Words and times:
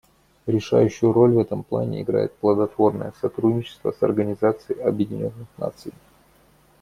Решающую 0.47 1.13
роль 1.13 1.33
в 1.33 1.37
этом 1.37 1.61
плане 1.63 2.01
играет 2.01 2.33
плодотворное 2.37 3.13
сотрудничество 3.21 3.91
с 3.91 4.01
Организацией 4.01 4.79
Объединенных 4.81 5.47
Наций. 5.59 5.91